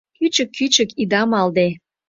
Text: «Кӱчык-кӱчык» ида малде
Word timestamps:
«Кӱчык-кӱчык» 0.17 0.89
ида 1.01 1.21
малде 1.31 1.67